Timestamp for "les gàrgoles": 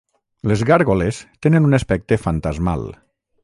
0.51-1.19